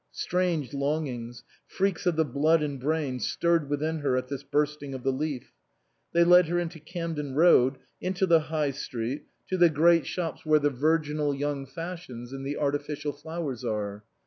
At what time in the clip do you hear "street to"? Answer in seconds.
8.71-9.57